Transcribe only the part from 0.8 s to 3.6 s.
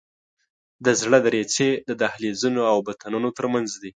د زړه دریڅې د دهلیزونو او بطنونو تر